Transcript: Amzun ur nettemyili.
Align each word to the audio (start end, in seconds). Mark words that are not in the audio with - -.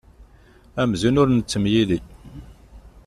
Amzun 0.81 1.19
ur 1.21 1.29
nettemyili. 1.31 1.99